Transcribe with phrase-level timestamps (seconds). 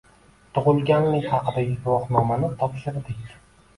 [0.57, 3.33] Tugʻilganlik haqidagi guvohnomani topshirdik